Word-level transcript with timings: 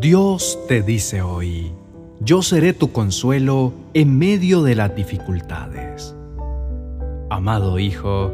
Dios 0.00 0.56
te 0.68 0.80
dice 0.80 1.22
hoy, 1.22 1.72
yo 2.20 2.42
seré 2.42 2.72
tu 2.72 2.92
consuelo 2.92 3.72
en 3.94 4.16
medio 4.16 4.62
de 4.62 4.76
las 4.76 4.94
dificultades. 4.94 6.14
Amado 7.30 7.80
Hijo, 7.80 8.30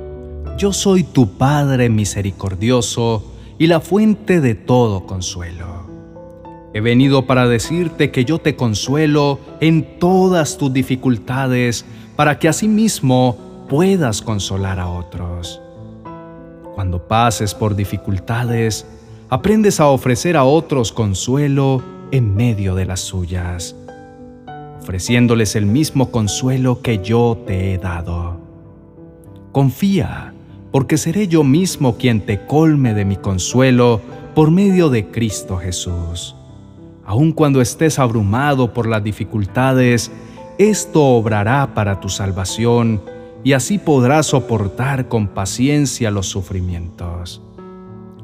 yo 0.58 0.74
soy 0.74 1.04
tu 1.04 1.38
Padre 1.38 1.88
misericordioso 1.88 3.24
y 3.57 3.66
la 3.66 3.80
fuente 3.80 4.43
de 4.43 4.54
todo 4.54 5.07
consuelo. 5.07 5.89
He 6.75 6.82
venido 6.82 7.25
para 7.25 7.48
decirte 7.48 8.11
que 8.11 8.26
yo 8.26 8.40
te 8.40 8.57
consuelo 8.57 9.39
en 9.61 9.99
todas 9.99 10.58
tus 10.58 10.71
dificultades 10.71 11.86
para 12.14 12.39
que 12.39 12.49
asimismo 12.49 13.39
puedas 13.71 14.21
consolar 14.21 14.79
a 14.79 14.89
otros. 14.89 15.62
Cuando 16.75 17.08
pases 17.08 17.54
por 17.54 17.75
dificultades, 17.75 18.86
aprendes 19.30 19.80
a 19.80 19.86
ofrecer 19.86 20.36
a 20.36 20.44
otros 20.44 20.93
consuelo 20.93 21.82
en 22.11 22.35
medio 22.35 22.75
de 22.75 22.86
las 22.86 23.00
suyas, 23.00 23.75
ofreciéndoles 24.80 25.57
el 25.57 25.66
mismo 25.66 26.11
consuelo 26.11 26.82
que 26.82 26.99
yo 27.03 27.43
te 27.46 27.72
he 27.72 27.79
dado. 27.79 28.39
Confía, 29.52 30.35
porque 30.71 30.96
seré 30.96 31.29
yo 31.29 31.44
mismo 31.44 31.96
quien 31.96 32.20
te 32.20 32.47
colme 32.47 32.94
de 32.94 33.05
mi 33.05 33.16
consuelo 33.16 34.00
por 34.34 34.50
medio 34.50 34.91
de 34.91 35.06
Cristo 35.06 35.56
Jesús. 35.56 36.34
Aun 37.06 37.33
cuando 37.33 37.61
estés 37.61 37.98
abrumado 37.98 38.72
por 38.72 38.88
las 38.88 39.05
dificultades, 39.05 40.11
esto 40.58 41.05
obrará 41.05 41.75
para 41.75 42.00
tu 42.00 42.08
salvación 42.08 43.02
y 43.42 43.52
así 43.52 43.78
podrás 43.78 44.27
soportar 44.27 45.08
con 45.08 45.28
paciencia 45.28 46.11
los 46.11 46.27
sufrimientos. 46.27 47.42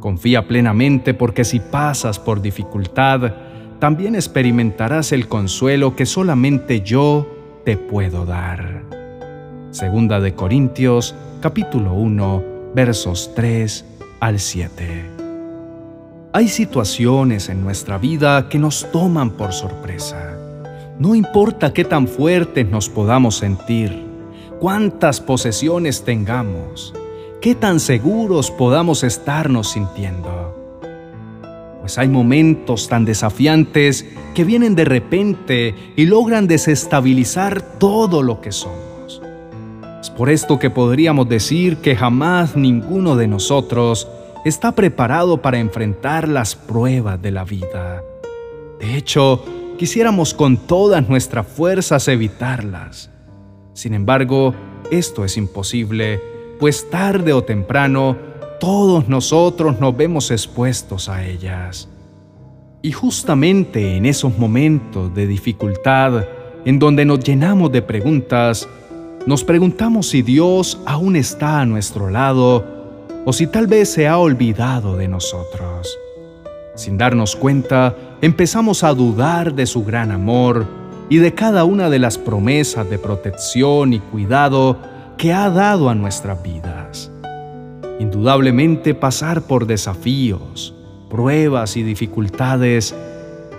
Confía 0.00 0.48
plenamente 0.48 1.12
porque 1.12 1.44
si 1.44 1.60
pasas 1.60 2.18
por 2.18 2.40
dificultad, 2.40 3.34
también 3.78 4.14
experimentarás 4.14 5.12
el 5.12 5.28
consuelo 5.28 5.94
que 5.94 6.06
solamente 6.06 6.80
yo 6.80 7.26
te 7.64 7.76
puedo 7.76 8.24
dar. 8.24 8.82
Segunda 9.70 10.18
de 10.18 10.34
Corintios, 10.34 11.14
capítulo 11.40 11.92
1, 11.92 12.44
versos 12.74 13.32
3 13.34 13.84
al 14.20 14.38
7. 14.38 15.04
Hay 16.32 16.48
situaciones 16.48 17.50
en 17.50 17.62
nuestra 17.62 17.98
vida 17.98 18.48
que 18.48 18.58
nos 18.58 18.90
toman 18.90 19.30
por 19.30 19.52
sorpresa. 19.52 20.36
No 20.98 21.14
importa 21.14 21.72
qué 21.74 21.84
tan 21.84 22.08
fuertes 22.08 22.66
nos 22.66 22.88
podamos 22.88 23.36
sentir, 23.36 24.06
cuántas 24.60 25.20
posesiones 25.20 26.04
tengamos, 26.04 26.94
qué 27.40 27.54
tan 27.54 27.80
seguros 27.80 28.50
podamos 28.50 29.02
estarnos 29.02 29.70
sintiendo. 29.70 30.56
Pues 31.80 31.96
hay 31.96 32.08
momentos 32.08 32.88
tan 32.88 33.06
desafiantes 33.06 34.06
que 34.34 34.44
vienen 34.44 34.74
de 34.74 34.84
repente 34.84 35.74
y 35.96 36.04
logran 36.04 36.46
desestabilizar 36.46 37.62
todo 37.78 38.22
lo 38.22 38.42
que 38.42 38.52
somos. 38.52 39.22
Es 40.00 40.10
por 40.10 40.28
esto 40.28 40.58
que 40.58 40.68
podríamos 40.68 41.28
decir 41.28 41.78
que 41.78 41.96
jamás 41.96 42.56
ninguno 42.56 43.16
de 43.16 43.26
nosotros 43.26 44.06
está 44.44 44.72
preparado 44.72 45.40
para 45.40 45.58
enfrentar 45.58 46.28
las 46.28 46.54
pruebas 46.54 47.20
de 47.20 47.30
la 47.30 47.44
vida. 47.44 48.02
De 48.78 48.96
hecho, 48.96 49.44
quisiéramos 49.78 50.34
con 50.34 50.58
todas 50.58 51.08
nuestras 51.08 51.46
fuerzas 51.46 52.06
evitarlas. 52.08 53.10
Sin 53.72 53.94
embargo, 53.94 54.54
esto 54.90 55.24
es 55.24 55.36
imposible 55.36 56.20
pues 56.60 56.88
tarde 56.90 57.32
o 57.32 57.42
temprano 57.42 58.16
todos 58.60 59.08
nosotros 59.08 59.80
nos 59.80 59.96
vemos 59.96 60.30
expuestos 60.30 61.08
a 61.08 61.24
ellas. 61.24 61.88
Y 62.82 62.92
justamente 62.92 63.96
en 63.96 64.04
esos 64.04 64.38
momentos 64.38 65.12
de 65.14 65.26
dificultad, 65.26 66.24
en 66.66 66.78
donde 66.78 67.06
nos 67.06 67.20
llenamos 67.20 67.72
de 67.72 67.80
preguntas, 67.80 68.68
nos 69.26 69.42
preguntamos 69.42 70.08
si 70.08 70.20
Dios 70.20 70.78
aún 70.84 71.16
está 71.16 71.60
a 71.60 71.66
nuestro 71.66 72.10
lado 72.10 72.64
o 73.24 73.32
si 73.32 73.46
tal 73.46 73.66
vez 73.66 73.90
se 73.90 74.06
ha 74.06 74.18
olvidado 74.18 74.96
de 74.96 75.08
nosotros. 75.08 75.98
Sin 76.74 76.98
darnos 76.98 77.36
cuenta, 77.36 77.96
empezamos 78.20 78.84
a 78.84 78.92
dudar 78.92 79.54
de 79.54 79.66
su 79.66 79.84
gran 79.84 80.10
amor 80.10 80.66
y 81.08 81.16
de 81.16 81.34
cada 81.34 81.64
una 81.64 81.90
de 81.90 81.98
las 81.98 82.18
promesas 82.18 82.88
de 82.88 82.98
protección 82.98 83.94
y 83.94 84.00
cuidado 84.00 84.78
que 85.20 85.34
ha 85.34 85.50
dado 85.50 85.90
a 85.90 85.94
nuestras 85.94 86.42
vidas. 86.42 87.12
Indudablemente 87.98 88.94
pasar 88.94 89.42
por 89.42 89.66
desafíos, 89.66 90.74
pruebas 91.10 91.76
y 91.76 91.82
dificultades 91.82 92.94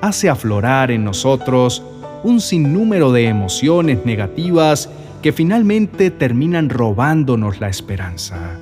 hace 0.02 0.28
aflorar 0.28 0.90
en 0.90 1.04
nosotros 1.04 1.84
un 2.24 2.42
sinnúmero 2.42 3.12
de 3.12 3.28
emociones 3.28 4.04
negativas 4.08 4.90
que 5.22 5.32
finalmente 5.32 6.10
terminan 6.10 6.68
robándonos 6.68 7.60
la 7.60 7.70
esperanza. 7.70 8.58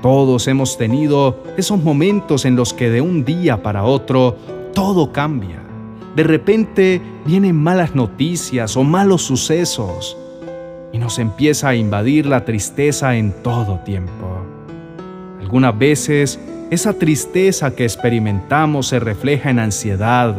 Todos 0.00 0.46
hemos 0.46 0.78
tenido 0.78 1.42
esos 1.56 1.82
momentos 1.82 2.44
en 2.44 2.54
los 2.54 2.72
que 2.72 2.88
de 2.88 3.00
un 3.00 3.24
día 3.24 3.64
para 3.64 3.82
otro 3.82 4.36
todo 4.74 5.10
cambia. 5.10 5.60
De 6.14 6.22
repente 6.22 7.02
vienen 7.24 7.56
malas 7.56 7.96
noticias 7.96 8.76
o 8.76 8.84
malos 8.84 9.22
sucesos 9.22 10.16
y 10.96 10.98
nos 10.98 11.18
empieza 11.18 11.68
a 11.68 11.74
invadir 11.74 12.24
la 12.24 12.46
tristeza 12.46 13.16
en 13.16 13.30
todo 13.42 13.80
tiempo. 13.80 14.46
Algunas 15.38 15.78
veces 15.78 16.40
esa 16.70 16.94
tristeza 16.94 17.76
que 17.76 17.84
experimentamos 17.84 18.86
se 18.86 18.98
refleja 18.98 19.50
en 19.50 19.58
ansiedad, 19.58 20.34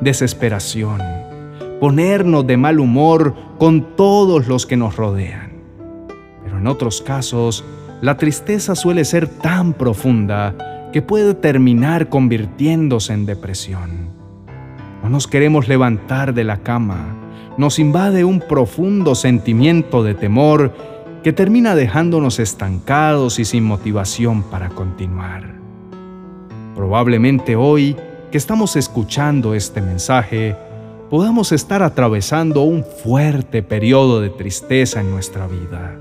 desesperación, 0.00 1.00
ponernos 1.80 2.46
de 2.46 2.56
mal 2.56 2.78
humor 2.78 3.34
con 3.58 3.96
todos 3.96 4.46
los 4.46 4.64
que 4.64 4.76
nos 4.76 4.94
rodean. 4.94 5.50
Pero 6.44 6.58
en 6.58 6.68
otros 6.68 7.02
casos, 7.02 7.64
la 8.00 8.16
tristeza 8.16 8.76
suele 8.76 9.04
ser 9.04 9.26
tan 9.26 9.72
profunda 9.72 10.54
que 10.92 11.02
puede 11.02 11.34
terminar 11.34 12.08
convirtiéndose 12.08 13.12
en 13.12 13.26
depresión. 13.26 14.10
No 15.02 15.10
nos 15.10 15.26
queremos 15.26 15.66
levantar 15.66 16.32
de 16.32 16.44
la 16.44 16.58
cama, 16.58 17.15
nos 17.56 17.78
invade 17.78 18.24
un 18.24 18.40
profundo 18.40 19.14
sentimiento 19.14 20.02
de 20.02 20.14
temor 20.14 20.72
que 21.22 21.32
termina 21.32 21.74
dejándonos 21.74 22.38
estancados 22.38 23.38
y 23.38 23.44
sin 23.44 23.64
motivación 23.64 24.42
para 24.44 24.68
continuar. 24.68 25.56
Probablemente 26.74 27.56
hoy 27.56 27.96
que 28.30 28.38
estamos 28.38 28.76
escuchando 28.76 29.54
este 29.54 29.80
mensaje, 29.80 30.56
podamos 31.10 31.52
estar 31.52 31.82
atravesando 31.82 32.62
un 32.62 32.84
fuerte 32.84 33.62
periodo 33.62 34.20
de 34.20 34.30
tristeza 34.30 35.00
en 35.00 35.10
nuestra 35.10 35.46
vida, 35.46 35.96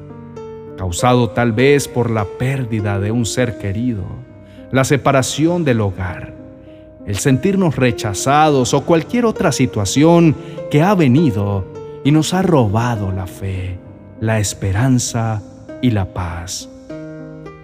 causado 0.78 1.30
tal 1.30 1.54
vez 1.54 1.88
por 1.88 2.12
la 2.12 2.26
pérdida 2.26 3.00
de 3.00 3.12
un 3.12 3.26
ser 3.26 3.58
querido, 3.58 4.04
la 4.72 4.84
separación 4.84 5.64
del 5.64 5.82
hogar, 5.82 6.35
el 7.08 7.18
sentirnos 7.18 7.76
rechazados 7.76 8.74
o 8.74 8.82
cualquier 8.82 9.26
otra 9.26 9.52
situación 9.52 10.36
que 10.72 10.82
ha 10.82 10.96
venido 10.96 11.66
y 12.04 12.12
nos 12.12 12.34
ha 12.34 12.42
robado 12.42 13.12
la 13.12 13.28
fe, 13.28 13.78
la 14.20 14.40
esperanza 14.40 15.42
y 15.82 15.92
la 15.92 16.14
paz. 16.14 16.70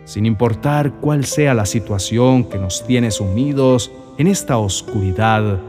Sin 0.06 0.26
importar 0.26 0.94
cuál 1.00 1.26
sea 1.26 1.54
la 1.54 1.66
situación 1.66 2.44
que 2.44 2.58
nos 2.58 2.86
tiene 2.86 3.12
sumidos 3.12 3.92
en 4.18 4.28
esta 4.28 4.58
oscuridad, 4.58 5.60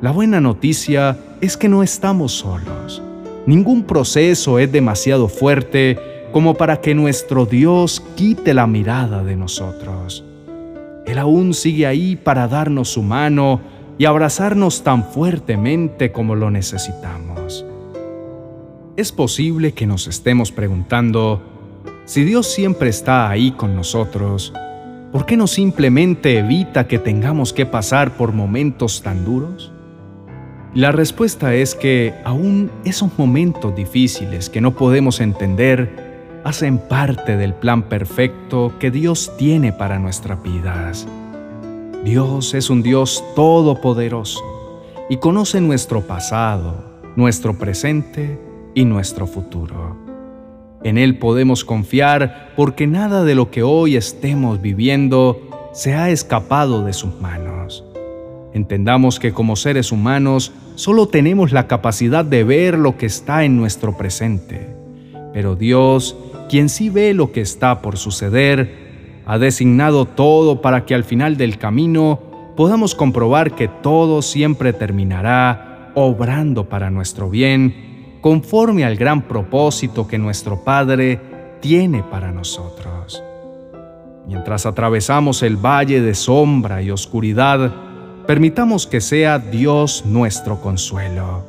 la 0.00 0.10
buena 0.10 0.40
noticia 0.40 1.16
es 1.40 1.56
que 1.56 1.68
no 1.68 1.82
estamos 1.82 2.32
solos. 2.32 3.02
Ningún 3.46 3.84
proceso 3.84 4.58
es 4.58 4.72
demasiado 4.72 5.28
fuerte 5.28 5.98
como 6.32 6.54
para 6.54 6.80
que 6.80 6.94
nuestro 6.94 7.46
Dios 7.46 8.02
quite 8.16 8.54
la 8.54 8.66
mirada 8.66 9.22
de 9.22 9.36
nosotros. 9.36 10.24
Él 11.06 11.18
aún 11.18 11.54
sigue 11.54 11.86
ahí 11.86 12.16
para 12.16 12.48
darnos 12.48 12.88
su 12.88 13.02
mano 13.02 13.60
y 13.98 14.06
abrazarnos 14.06 14.82
tan 14.82 15.04
fuertemente 15.04 16.12
como 16.12 16.34
lo 16.34 16.50
necesitamos. 16.50 17.64
Es 18.96 19.12
posible 19.12 19.72
que 19.72 19.86
nos 19.86 20.06
estemos 20.06 20.52
preguntando, 20.52 21.42
si 22.04 22.24
Dios 22.24 22.46
siempre 22.52 22.88
está 22.88 23.28
ahí 23.28 23.52
con 23.52 23.74
nosotros, 23.74 24.52
¿por 25.12 25.26
qué 25.26 25.36
no 25.36 25.46
simplemente 25.46 26.38
evita 26.38 26.86
que 26.86 26.98
tengamos 26.98 27.52
que 27.52 27.66
pasar 27.66 28.16
por 28.16 28.32
momentos 28.32 29.02
tan 29.02 29.24
duros? 29.24 29.72
La 30.74 30.90
respuesta 30.90 31.54
es 31.54 31.74
que 31.74 32.14
aún 32.24 32.70
esos 32.84 33.16
momentos 33.16 33.76
difíciles 33.76 34.50
que 34.50 34.60
no 34.60 34.74
podemos 34.74 35.20
entender 35.20 36.03
hacen 36.44 36.78
parte 36.78 37.36
del 37.36 37.54
plan 37.54 37.84
perfecto 37.84 38.72
que 38.78 38.90
Dios 38.90 39.32
tiene 39.38 39.72
para 39.72 39.98
nuestras 39.98 40.42
vidas. 40.42 41.08
Dios 42.04 42.52
es 42.52 42.68
un 42.68 42.82
Dios 42.82 43.24
todopoderoso 43.34 44.42
y 45.08 45.16
conoce 45.16 45.62
nuestro 45.62 46.02
pasado, 46.02 46.84
nuestro 47.16 47.58
presente 47.58 48.38
y 48.74 48.84
nuestro 48.84 49.26
futuro. 49.26 49.96
En 50.82 50.98
Él 50.98 51.16
podemos 51.16 51.64
confiar 51.64 52.52
porque 52.56 52.86
nada 52.86 53.24
de 53.24 53.34
lo 53.34 53.50
que 53.50 53.62
hoy 53.62 53.96
estemos 53.96 54.60
viviendo 54.60 55.40
se 55.72 55.94
ha 55.94 56.10
escapado 56.10 56.84
de 56.84 56.92
sus 56.92 57.18
manos. 57.22 57.84
Entendamos 58.52 59.18
que 59.18 59.32
como 59.32 59.56
seres 59.56 59.92
humanos 59.92 60.52
solo 60.74 61.08
tenemos 61.08 61.52
la 61.52 61.66
capacidad 61.68 62.24
de 62.24 62.44
ver 62.44 62.78
lo 62.78 62.98
que 62.98 63.06
está 63.06 63.44
en 63.44 63.56
nuestro 63.56 63.96
presente, 63.96 64.76
pero 65.32 65.56
Dios, 65.56 66.16
quien 66.48 66.68
sí 66.68 66.90
ve 66.90 67.14
lo 67.14 67.32
que 67.32 67.40
está 67.40 67.80
por 67.82 67.96
suceder, 67.96 69.22
ha 69.26 69.38
designado 69.38 70.04
todo 70.06 70.60
para 70.60 70.84
que 70.84 70.94
al 70.94 71.04
final 71.04 71.36
del 71.36 71.58
camino 71.58 72.20
podamos 72.56 72.94
comprobar 72.94 73.54
que 73.54 73.68
todo 73.68 74.22
siempre 74.22 74.72
terminará 74.72 75.92
obrando 75.94 76.68
para 76.68 76.90
nuestro 76.90 77.30
bien, 77.30 78.18
conforme 78.20 78.84
al 78.84 78.96
gran 78.96 79.22
propósito 79.22 80.06
que 80.06 80.18
nuestro 80.18 80.64
Padre 80.64 81.20
tiene 81.60 82.02
para 82.02 82.32
nosotros. 82.32 83.22
Mientras 84.26 84.66
atravesamos 84.66 85.42
el 85.42 85.56
valle 85.56 86.00
de 86.00 86.14
sombra 86.14 86.82
y 86.82 86.90
oscuridad, 86.90 87.72
permitamos 88.26 88.86
que 88.86 89.00
sea 89.00 89.38
Dios 89.38 90.04
nuestro 90.06 90.60
consuelo. 90.60 91.44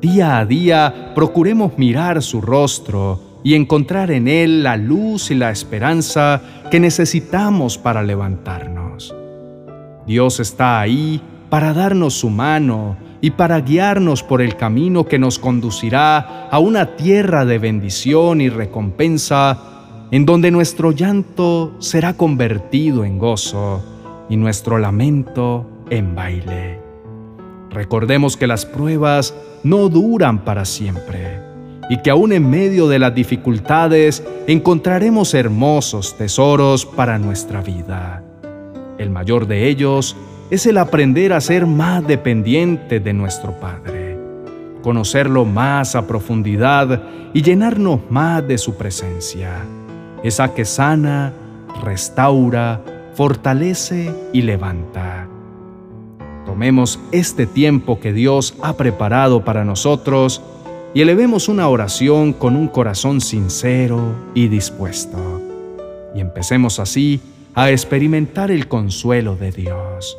Día 0.00 0.38
a 0.38 0.46
día 0.46 1.12
procuremos 1.14 1.76
mirar 1.78 2.22
su 2.22 2.40
rostro 2.40 3.20
y 3.46 3.54
encontrar 3.54 4.10
en 4.10 4.26
Él 4.26 4.64
la 4.64 4.76
luz 4.76 5.30
y 5.30 5.36
la 5.36 5.52
esperanza 5.52 6.42
que 6.68 6.80
necesitamos 6.80 7.78
para 7.78 8.02
levantarnos. 8.02 9.14
Dios 10.04 10.40
está 10.40 10.80
ahí 10.80 11.22
para 11.48 11.72
darnos 11.72 12.14
su 12.14 12.28
mano 12.28 12.96
y 13.20 13.30
para 13.30 13.60
guiarnos 13.60 14.24
por 14.24 14.42
el 14.42 14.56
camino 14.56 15.06
que 15.06 15.20
nos 15.20 15.38
conducirá 15.38 16.48
a 16.48 16.58
una 16.58 16.96
tierra 16.96 17.44
de 17.44 17.60
bendición 17.60 18.40
y 18.40 18.48
recompensa 18.48 20.08
en 20.10 20.26
donde 20.26 20.50
nuestro 20.50 20.90
llanto 20.90 21.76
será 21.78 22.14
convertido 22.14 23.04
en 23.04 23.16
gozo 23.16 23.80
y 24.28 24.36
nuestro 24.36 24.78
lamento 24.78 25.84
en 25.88 26.16
baile. 26.16 26.80
Recordemos 27.70 28.36
que 28.36 28.48
las 28.48 28.66
pruebas 28.66 29.36
no 29.62 29.88
duran 29.88 30.44
para 30.44 30.64
siempre 30.64 31.45
y 31.88 31.98
que 31.98 32.10
aún 32.10 32.32
en 32.32 32.48
medio 32.48 32.88
de 32.88 32.98
las 32.98 33.14
dificultades 33.14 34.24
encontraremos 34.46 35.34
hermosos 35.34 36.16
tesoros 36.16 36.84
para 36.84 37.18
nuestra 37.18 37.62
vida. 37.62 38.22
El 38.98 39.10
mayor 39.10 39.46
de 39.46 39.68
ellos 39.68 40.16
es 40.50 40.66
el 40.66 40.78
aprender 40.78 41.32
a 41.32 41.40
ser 41.40 41.66
más 41.66 42.06
dependiente 42.06 43.00
de 43.00 43.12
nuestro 43.12 43.52
Padre, 43.52 44.18
conocerlo 44.82 45.44
más 45.44 45.94
a 45.94 46.06
profundidad 46.06 47.02
y 47.34 47.42
llenarnos 47.42 48.00
más 48.08 48.46
de 48.46 48.58
su 48.58 48.76
presencia, 48.76 49.64
esa 50.22 50.54
que 50.54 50.64
sana, 50.64 51.32
restaura, 51.84 52.80
fortalece 53.14 54.12
y 54.32 54.42
levanta. 54.42 55.28
Tomemos 56.46 57.00
este 57.10 57.46
tiempo 57.46 57.98
que 57.98 58.12
Dios 58.12 58.54
ha 58.62 58.74
preparado 58.74 59.44
para 59.44 59.64
nosotros 59.64 60.42
y 60.96 61.02
elevemos 61.02 61.50
una 61.50 61.68
oración 61.68 62.32
con 62.32 62.56
un 62.56 62.68
corazón 62.68 63.20
sincero 63.20 64.14
y 64.32 64.48
dispuesto. 64.48 65.42
Y 66.14 66.20
empecemos 66.20 66.80
así 66.80 67.20
a 67.54 67.70
experimentar 67.70 68.50
el 68.50 68.66
consuelo 68.66 69.36
de 69.36 69.52
Dios. 69.52 70.16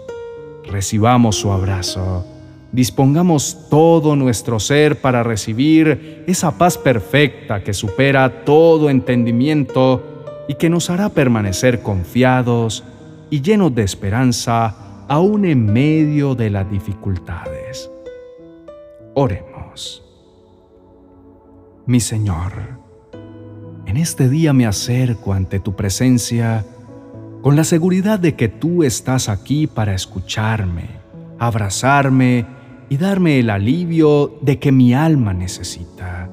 Recibamos 0.70 1.38
su 1.38 1.52
abrazo. 1.52 2.28
Dispongamos 2.72 3.68
todo 3.72 4.16
nuestro 4.16 4.60
ser 4.60 5.02
para 5.02 5.24
recibir 5.24 6.24
esa 6.28 6.60
paz 6.60 6.78
perfecta 6.78 7.64
que 7.64 7.74
supera 7.74 8.46
todo 8.46 8.92
entendimiento 8.92 10.04
y 10.48 10.54
que 10.54 10.70
nos 10.70 10.92
hará 10.92 11.10
permanecer 11.10 11.82
confiados 11.82 12.84
y 13.32 13.42
llenos 13.42 13.74
de 13.74 13.82
esperanza 13.82 15.06
aún 15.08 15.46
en 15.46 15.74
medio 15.74 16.36
de 16.36 16.52
las 16.52 16.70
dificultades. 16.70 17.90
Oremos. 19.16 20.07
Mi 21.88 22.02
Señor, 22.02 22.52
en 23.86 23.96
este 23.96 24.28
día 24.28 24.52
me 24.52 24.66
acerco 24.66 25.32
ante 25.32 25.62
tu 25.62 25.78
presencia 25.78 26.66
con 27.42 27.56
la 27.56 27.64
seguridad 27.64 28.20
de 28.20 28.36
que 28.36 28.50
tú 28.50 28.84
estás 28.84 29.30
aquí 29.30 29.68
para 29.68 29.94
escucharme, 29.94 30.90
abrazarme 31.40 32.46
y 32.90 32.98
darme 32.98 33.40
el 33.40 33.50
alivio 33.50 34.38
de 34.42 34.60
que 34.60 34.74
mi 34.74 34.94
alma 34.94 35.34
necesita. 35.34 36.30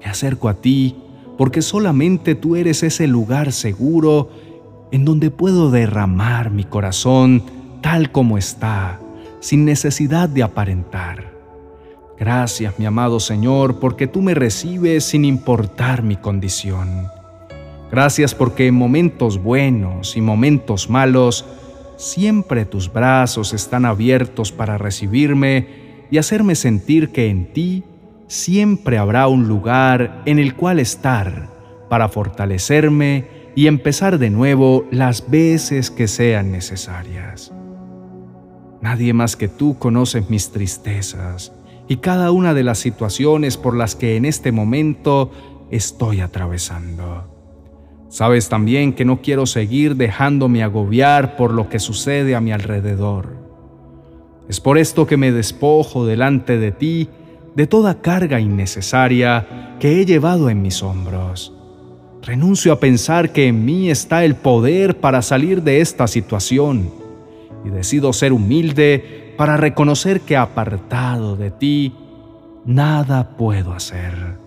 Me 0.00 0.06
acerco 0.06 0.48
a 0.48 0.54
ti 0.54 0.96
porque 1.36 1.60
solamente 1.60 2.34
tú 2.34 2.56
eres 2.56 2.82
ese 2.82 3.06
lugar 3.06 3.52
seguro 3.52 4.30
en 4.90 5.04
donde 5.04 5.30
puedo 5.30 5.70
derramar 5.70 6.50
mi 6.50 6.64
corazón 6.64 7.42
tal 7.82 8.10
como 8.10 8.38
está, 8.38 9.00
sin 9.40 9.66
necesidad 9.66 10.30
de 10.30 10.44
aparentar. 10.44 11.33
Gracias, 12.18 12.78
mi 12.78 12.86
amado 12.86 13.18
Señor, 13.18 13.80
porque 13.80 14.06
tú 14.06 14.22
me 14.22 14.34
recibes 14.34 15.04
sin 15.04 15.24
importar 15.24 16.02
mi 16.02 16.16
condición. 16.16 17.08
Gracias 17.90 18.34
porque 18.34 18.68
en 18.68 18.74
momentos 18.74 19.42
buenos 19.42 20.16
y 20.16 20.20
momentos 20.20 20.88
malos, 20.88 21.44
siempre 21.96 22.64
tus 22.64 22.92
brazos 22.92 23.52
están 23.52 23.84
abiertos 23.84 24.52
para 24.52 24.78
recibirme 24.78 26.06
y 26.10 26.18
hacerme 26.18 26.54
sentir 26.54 27.10
que 27.10 27.28
en 27.28 27.52
ti 27.52 27.84
siempre 28.28 28.98
habrá 28.98 29.26
un 29.26 29.48
lugar 29.48 30.22
en 30.24 30.38
el 30.38 30.54
cual 30.54 30.78
estar 30.78 31.48
para 31.88 32.08
fortalecerme 32.08 33.26
y 33.56 33.66
empezar 33.66 34.18
de 34.18 34.30
nuevo 34.30 34.86
las 34.90 35.30
veces 35.30 35.90
que 35.90 36.08
sean 36.08 36.50
necesarias. 36.50 37.52
Nadie 38.80 39.12
más 39.12 39.36
que 39.36 39.48
tú 39.48 39.78
conoces 39.78 40.28
mis 40.28 40.50
tristezas 40.50 41.52
y 41.88 41.96
cada 41.96 42.30
una 42.30 42.54
de 42.54 42.64
las 42.64 42.78
situaciones 42.78 43.56
por 43.56 43.76
las 43.76 43.94
que 43.94 44.16
en 44.16 44.24
este 44.24 44.52
momento 44.52 45.30
estoy 45.70 46.20
atravesando. 46.20 47.30
Sabes 48.08 48.48
también 48.48 48.92
que 48.92 49.04
no 49.04 49.20
quiero 49.22 49.44
seguir 49.44 49.96
dejándome 49.96 50.62
agobiar 50.62 51.36
por 51.36 51.52
lo 51.52 51.68
que 51.68 51.80
sucede 51.80 52.34
a 52.36 52.40
mi 52.40 52.52
alrededor. 52.52 53.36
Es 54.48 54.60
por 54.60 54.78
esto 54.78 55.06
que 55.06 55.16
me 55.16 55.32
despojo 55.32 56.06
delante 56.06 56.58
de 56.58 56.70
ti 56.70 57.08
de 57.56 57.66
toda 57.66 58.00
carga 58.00 58.40
innecesaria 58.40 59.76
que 59.80 60.00
he 60.00 60.06
llevado 60.06 60.50
en 60.50 60.62
mis 60.62 60.82
hombros. 60.82 61.52
Renuncio 62.22 62.72
a 62.72 62.80
pensar 62.80 63.32
que 63.32 63.48
en 63.48 63.64
mí 63.64 63.90
está 63.90 64.24
el 64.24 64.34
poder 64.34 65.00
para 65.00 65.20
salir 65.20 65.62
de 65.62 65.80
esta 65.80 66.06
situación 66.06 66.90
y 67.64 67.70
decido 67.70 68.12
ser 68.12 68.32
humilde 68.32 69.23
para 69.36 69.56
reconocer 69.56 70.20
que 70.20 70.36
apartado 70.36 71.36
de 71.36 71.50
ti, 71.50 71.94
nada 72.64 73.36
puedo 73.36 73.72
hacer. 73.72 74.38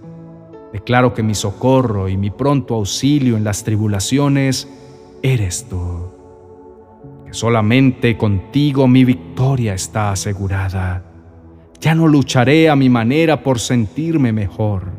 Declaro 0.74 1.14
que 1.14 1.24
mi 1.24 1.36
socorro 1.36 2.10
y 2.10 2.18
mi 2.18 2.30
pronto 2.30 2.76
auxilio 2.76 3.38
en 3.38 3.44
las 3.44 3.64
tribulaciones 3.64 4.68
eres 5.22 5.68
tú. 5.70 6.12
Que 7.26 7.34
solamente 7.34 8.18
contigo 8.18 8.88
mi 8.88 9.04
victoria 9.04 9.74
está 9.74 10.12
asegurada. 10.12 11.04
Ya 11.80 11.96
no 11.96 12.08
lucharé 12.08 12.70
a 12.70 12.76
mi 12.76 12.90
manera 12.90 13.44
por 13.44 13.60
sentirme 13.60 14.32
mejor. 14.32 14.92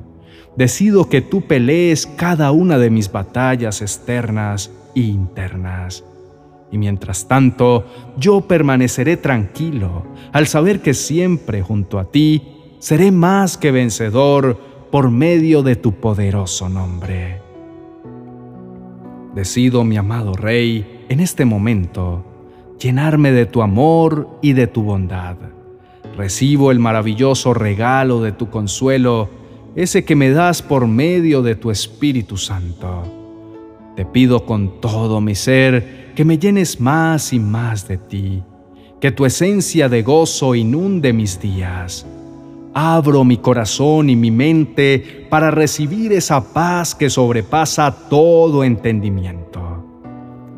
Decido 0.56 1.08
que 1.08 1.20
tú 1.20 1.42
pelees 1.42 2.06
cada 2.06 2.50
una 2.50 2.78
de 2.78 2.90
mis 2.90 3.10
batallas 3.10 3.80
externas 3.82 4.70
e 4.94 5.00
internas. 5.00 6.04
Y 6.70 6.78
mientras 6.78 7.28
tanto, 7.28 7.86
yo 8.18 8.42
permaneceré 8.42 9.16
tranquilo 9.16 10.04
al 10.32 10.46
saber 10.46 10.80
que 10.80 10.94
siempre 10.94 11.62
junto 11.62 11.98
a 11.98 12.10
ti 12.10 12.42
seré 12.78 13.10
más 13.10 13.56
que 13.56 13.70
vencedor 13.70 14.58
por 14.90 15.10
medio 15.10 15.62
de 15.62 15.76
tu 15.76 15.92
poderoso 15.92 16.68
nombre. 16.68 17.40
Decido, 19.34 19.84
mi 19.84 19.96
amado 19.96 20.32
Rey, 20.34 21.04
en 21.08 21.20
este 21.20 21.44
momento, 21.44 22.24
llenarme 22.78 23.32
de 23.32 23.46
tu 23.46 23.62
amor 23.62 24.28
y 24.42 24.52
de 24.52 24.66
tu 24.66 24.82
bondad. 24.82 25.36
Recibo 26.16 26.70
el 26.70 26.78
maravilloso 26.78 27.54
regalo 27.54 28.22
de 28.22 28.32
tu 28.32 28.50
consuelo, 28.50 29.30
ese 29.76 30.04
que 30.04 30.16
me 30.16 30.30
das 30.30 30.62
por 30.62 30.86
medio 30.86 31.42
de 31.42 31.54
tu 31.54 31.70
Espíritu 31.70 32.36
Santo. 32.36 33.04
Te 33.94 34.04
pido 34.04 34.44
con 34.44 34.80
todo 34.80 35.20
mi 35.20 35.34
ser 35.34 36.07
que 36.18 36.24
me 36.24 36.36
llenes 36.36 36.80
más 36.80 37.32
y 37.32 37.38
más 37.38 37.86
de 37.86 37.96
ti, 37.96 38.42
que 39.00 39.12
tu 39.12 39.24
esencia 39.24 39.88
de 39.88 40.02
gozo 40.02 40.56
inunde 40.56 41.12
mis 41.12 41.40
días 41.40 42.04
Abro 42.74 43.22
mi 43.22 43.36
corazón 43.36 44.10
y 44.10 44.16
mi 44.16 44.32
mente 44.32 45.28
para 45.30 45.52
recibir 45.52 46.12
esa 46.12 46.52
paz 46.52 46.96
que 46.96 47.08
sobrepasa 47.08 48.08
todo 48.08 48.64
entendimiento. 48.64 49.84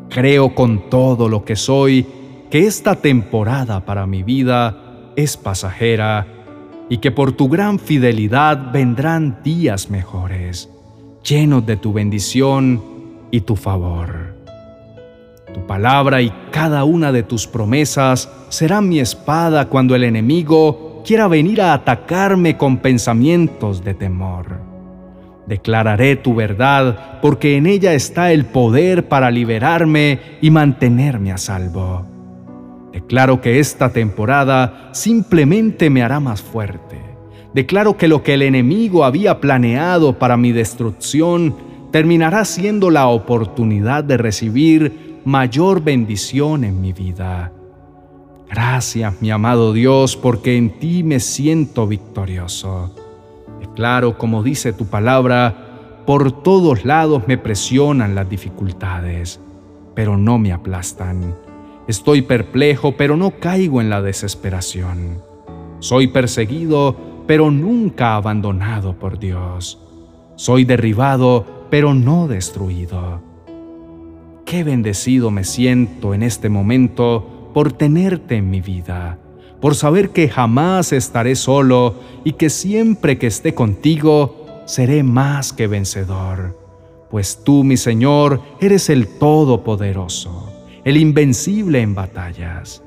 Creo 0.09 0.55
con 0.55 0.89
todo 0.89 1.29
lo 1.29 1.45
que 1.45 1.55
soy 1.55 2.07
que 2.49 2.65
esta 2.65 2.95
temporada 2.95 3.85
para 3.85 4.07
mi 4.07 4.23
vida 4.23 5.11
es 5.15 5.37
pasajera 5.37 6.25
y 6.89 6.97
que 6.97 7.11
por 7.11 7.33
tu 7.33 7.49
gran 7.49 7.77
fidelidad 7.77 8.71
vendrán 8.71 9.43
días 9.43 9.91
mejores, 9.91 10.71
llenos 11.23 11.63
de 11.67 11.77
tu 11.77 11.93
bendición 11.93 12.81
y 13.29 13.41
tu 13.41 13.55
favor. 13.55 14.40
Tu 15.53 15.65
palabra 15.67 16.21
y 16.21 16.31
cada 16.51 16.83
una 16.83 17.11
de 17.11 17.23
tus 17.23 17.47
promesas 17.47 18.29
será 18.49 18.81
mi 18.81 18.99
espada 18.99 19.65
cuando 19.67 19.95
el 19.95 20.03
enemigo 20.03 21.01
quiera 21.05 21.27
venir 21.27 21.61
a 21.61 21.73
atacarme 21.73 22.57
con 22.57 22.77
pensamientos 22.77 23.83
de 23.83 23.93
temor. 23.93 24.61
Declararé 25.47 26.15
tu 26.15 26.35
verdad 26.35 27.19
porque 27.21 27.57
en 27.57 27.65
ella 27.65 27.93
está 27.93 28.31
el 28.31 28.45
poder 28.45 29.09
para 29.09 29.31
liberarme 29.31 30.19
y 30.41 30.49
mantenerme 30.51 31.31
a 31.31 31.37
salvo. 31.37 32.05
Declaro 32.93 33.41
que 33.41 33.59
esta 33.59 33.91
temporada 33.91 34.89
simplemente 34.91 35.89
me 35.89 36.03
hará 36.03 36.19
más 36.19 36.41
fuerte. 36.41 37.01
Declaro 37.53 37.97
que 37.97 38.07
lo 38.07 38.23
que 38.23 38.35
el 38.35 38.43
enemigo 38.43 39.03
había 39.03 39.41
planeado 39.41 40.17
para 40.17 40.37
mi 40.37 40.51
destrucción 40.51 41.55
terminará 41.91 42.45
siendo 42.45 42.89
la 42.89 43.07
oportunidad 43.07 44.03
de 44.03 44.17
recibir 44.17 45.10
mayor 45.25 45.81
bendición 45.81 46.63
en 46.63 46.81
mi 46.81 46.93
vida. 46.93 47.51
Gracias, 48.49 49.21
mi 49.21 49.31
amado 49.31 49.71
Dios, 49.71 50.17
porque 50.17 50.57
en 50.57 50.79
ti 50.79 51.03
me 51.03 51.19
siento 51.19 51.87
victorioso. 51.87 52.93
Declaro, 53.59 54.17
como 54.17 54.43
dice 54.43 54.73
tu 54.73 54.87
palabra, 54.87 56.03
por 56.05 56.43
todos 56.43 56.83
lados 56.83 57.23
me 57.27 57.37
presionan 57.37 58.15
las 58.15 58.27
dificultades, 58.29 59.39
pero 59.95 60.17
no 60.17 60.37
me 60.37 60.51
aplastan. 60.51 61.35
Estoy 61.87 62.23
perplejo, 62.23 62.97
pero 62.97 63.15
no 63.15 63.31
caigo 63.39 63.79
en 63.81 63.89
la 63.89 64.01
desesperación. 64.01 65.21
Soy 65.79 66.07
perseguido, 66.07 67.23
pero 67.27 67.51
nunca 67.51 68.15
abandonado 68.15 68.93
por 68.99 69.19
Dios. 69.19 69.79
Soy 70.35 70.65
derribado, 70.65 71.67
pero 71.69 71.93
no 71.93 72.27
destruido. 72.27 73.30
Qué 74.51 74.65
bendecido 74.65 75.31
me 75.31 75.45
siento 75.45 76.13
en 76.13 76.23
este 76.23 76.49
momento 76.49 77.51
por 77.53 77.71
tenerte 77.71 78.35
en 78.35 78.49
mi 78.49 78.59
vida, 78.59 79.17
por 79.61 79.75
saber 79.75 80.09
que 80.09 80.27
jamás 80.27 80.91
estaré 80.91 81.37
solo 81.37 81.95
y 82.25 82.33
que 82.33 82.49
siempre 82.49 83.17
que 83.17 83.27
esté 83.27 83.53
contigo 83.53 84.45
seré 84.65 85.03
más 85.03 85.53
que 85.53 85.67
vencedor, 85.67 86.59
pues 87.09 87.45
tú, 87.45 87.63
mi 87.63 87.77
Señor, 87.77 88.41
eres 88.59 88.89
el 88.89 89.07
Todopoderoso, 89.07 90.51
el 90.83 90.97
invencible 90.97 91.79
en 91.79 91.95
batallas. 91.95 92.83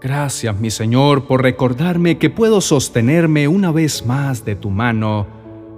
Gracias, 0.00 0.58
mi 0.58 0.72
Señor, 0.72 1.28
por 1.28 1.44
recordarme 1.44 2.18
que 2.18 2.28
puedo 2.28 2.60
sostenerme 2.60 3.46
una 3.46 3.70
vez 3.70 4.04
más 4.04 4.44
de 4.44 4.56
tu 4.56 4.70
mano 4.70 5.28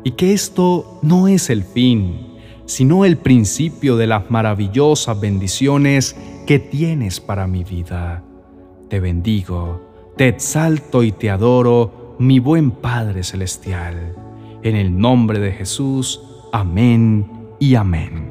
y 0.03 0.13
que 0.13 0.33
esto 0.33 0.99
no 1.03 1.29
es 1.29 1.51
el 1.51 1.63
fin, 1.63 2.30
sino 2.71 3.05
el 3.05 3.17
principio 3.17 3.97
de 3.97 4.07
las 4.07 4.31
maravillosas 4.31 5.21
bendiciones 5.21 6.15
que 6.47 6.61
tienes 6.61 7.19
para 7.19 7.49
mi 7.49 7.65
vida. 7.65 8.23
Te 8.89 9.01
bendigo, 9.01 10.13
te 10.17 10.29
exalto 10.29 11.03
y 11.03 11.11
te 11.11 11.31
adoro, 11.31 12.15
mi 12.21 12.39
buen 12.39 12.71
Padre 12.71 13.25
Celestial. 13.25 14.15
En 14.63 14.77
el 14.77 14.97
nombre 14.97 15.41
de 15.41 15.51
Jesús, 15.51 16.23
amén 16.53 17.29
y 17.59 17.75
amén. 17.75 18.30